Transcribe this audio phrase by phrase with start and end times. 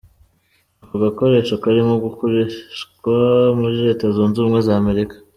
[0.83, 3.15] Ako gakoresho karimo kugurishwa
[3.59, 5.15] muri Leta Zunze Ubumwe za Amerika.